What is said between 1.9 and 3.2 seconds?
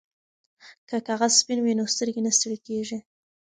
سترګې نه ستړې کیږي.